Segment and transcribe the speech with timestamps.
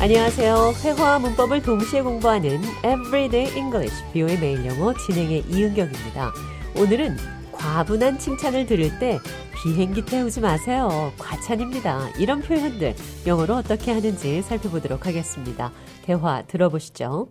[0.00, 0.72] 안녕하세요.
[0.82, 6.32] 회화와 문법을 동시에 공부하는 Everyday English, 비오의 매일 영어 진행의 이은경입니다.
[6.74, 7.18] 오늘은
[7.52, 9.18] 과분한 칭찬을 들을 때
[9.62, 11.12] 비행기 태우지 마세요.
[11.18, 12.12] 과찬입니다.
[12.18, 12.94] 이런 표현들
[13.26, 15.70] 영어로 어떻게 하는지 살펴보도록 하겠습니다.
[16.06, 17.28] 대화 들어보시죠.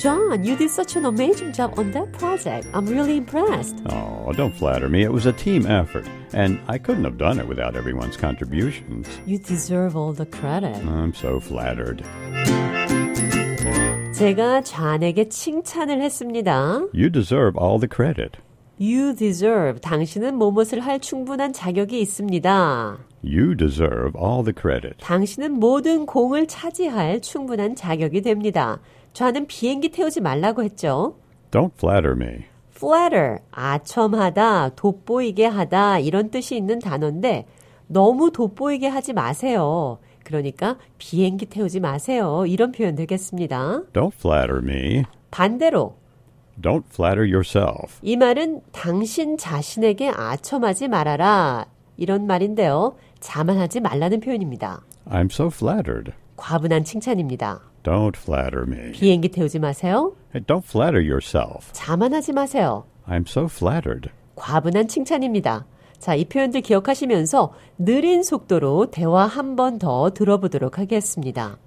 [0.00, 2.66] John, you did such an amazing job on that project.
[2.72, 3.76] I'm really impressed.
[3.90, 5.02] Oh, don't flatter me.
[5.02, 9.06] It was a team effort, and I couldn't have done it without everyone's contributions.
[9.26, 10.74] You deserve all the credit.
[10.86, 12.02] I'm so flattered.
[14.14, 16.88] 제가 좌에게 칭찬을 했습니다.
[16.94, 18.38] You deserve all the credit.
[18.80, 19.80] You deserve.
[19.82, 22.96] 당신은 뭐뭇을 할 충분한 자격이 있습니다.
[23.22, 24.96] You deserve all the credit.
[25.00, 28.80] 당신은 모든 공을 차지할 충분한 자격이 됩니다.
[29.12, 31.16] 좌는 비행기 태우지 말라고 했죠.
[31.50, 32.44] Don't flatter me.
[32.74, 37.46] flatter, 아첨하다, 돋보이게 하다 이런 뜻이 있는 단어인데
[37.86, 39.98] 너무 돋보이게 하지 마세요.
[40.24, 42.44] 그러니까 비행기 태우지 마세요.
[42.46, 43.82] 이런 표현 되겠습니다.
[43.92, 45.04] Don't flatter me.
[45.30, 45.96] 반대로
[46.62, 47.98] Don't flatter yourself.
[48.02, 51.66] 이 말은 당신 자신에게 아첨하지 말아라.
[51.96, 52.96] 이런 말인데요.
[53.18, 54.82] 자만하지 말라는 표현입니다.
[55.08, 56.12] I'm so flattered.
[56.44, 57.60] 과분한 칭찬입니다.
[57.82, 58.92] Don't flatter me.
[58.92, 60.14] 비행기 태우지 마세요.
[60.34, 61.70] Hey, don't flatter yourself.
[61.72, 62.84] 자만하지 마세요.
[63.06, 64.08] I'm so flattered.
[64.36, 65.66] 과분한 칭찬입니다.
[65.98, 71.58] 자, 이 표현들 기억하시면서 느린 속도로 대화 한 번 더 들어보도록 하겠습니다.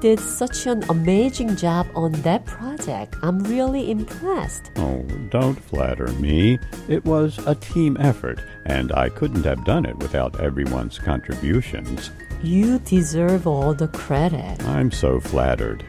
[0.00, 3.14] did such an amazing job on that project.
[3.22, 4.72] I'm really impressed.
[4.76, 6.58] Oh, don't flatter me.
[6.88, 12.10] It was a team effort, and I couldn't have done it without everyone's contributions.
[12.42, 14.58] You deserve all the credit.
[14.66, 15.84] I'm so flattered.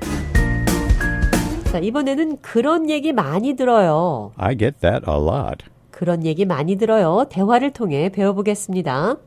[1.71, 4.33] 자, 이번에는 그런 얘기 많이 들어요.
[4.37, 5.65] I get that a lot.
[5.89, 7.25] 그런 얘기 많이 들어요.
[7.29, 9.17] 대화를 통해 배워보겠습니다.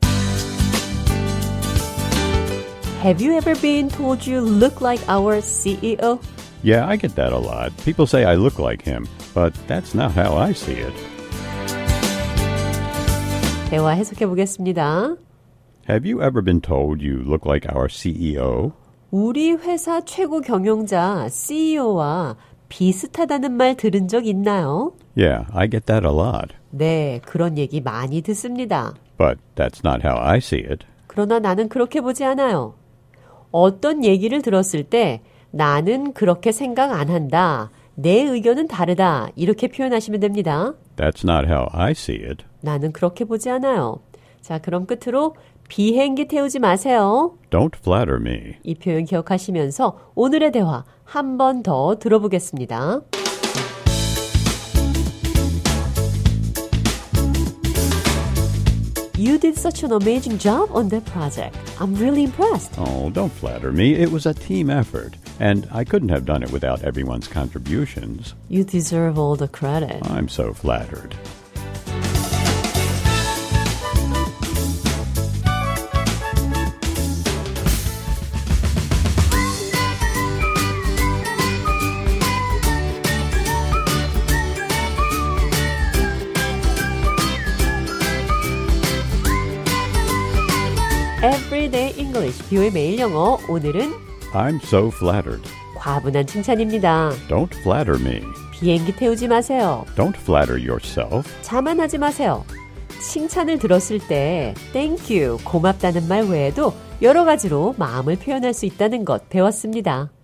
[3.01, 6.19] Have you ever been told you look like our E CEO?
[6.63, 7.71] Yeah, I get that a lot.
[7.85, 10.93] People say I look like him, but that's not how I see it.
[13.69, 15.17] 대화 해석해 보겠습니다.
[15.87, 18.71] Have you ever been told you look like our E CEO?
[19.11, 22.35] 우리 회사 최고 경영자 CEO와
[22.69, 24.93] 비슷하다는 말 들은 적 있나요?
[25.15, 26.55] Yeah, I get that a lot.
[26.71, 28.93] 네, 그런 얘기 많이 듣습니다.
[29.17, 30.85] But that's not how I see it.
[31.07, 32.73] 그러나 나는 그렇게 보지 않아요.
[33.50, 37.70] 어떤 얘기를 들었을 때 나는 그렇게 생각 안 한다.
[37.94, 39.28] 내 의견은 다르다.
[39.36, 40.74] 이렇게 표현하시면 됩니다.
[40.96, 42.44] That's not how I see it.
[42.60, 44.00] 나는 그렇게 보지 않아요.
[44.40, 45.34] 자, 그럼 끝으로
[45.68, 47.34] 비행기 태우지 마세요.
[47.50, 48.54] Don't flatter me.
[48.62, 53.00] 이 표현 기억하시면서 오늘의 대화 한 번 더 들어보겠습니다.
[59.20, 61.54] You did such an amazing job on that project.
[61.78, 62.72] I'm really impressed.
[62.78, 63.92] Oh, don't flatter me.
[63.92, 68.34] It was a team effort, and I couldn't have done it without everyone's contributions.
[68.48, 70.10] You deserve all the credit.
[70.10, 71.14] I'm so flattered.
[91.22, 93.38] Everyday English, 비오의 매일 영어.
[93.46, 93.92] 오늘은
[94.32, 95.46] I'm so flattered.
[95.76, 97.10] 과분한 칭찬입니다.
[97.28, 98.22] Don't flatter me.
[98.52, 99.84] 비행기 태우지 마세요.
[99.96, 101.30] Don't flatter yourself.
[101.42, 102.42] 자만하지 마세요.
[103.02, 106.72] 칭찬을 들었을 때 thank you, 고맙다는 말 외에도
[107.02, 110.10] 여러 가지로 마음을 표현할 수 있다는 것 배웠습니다.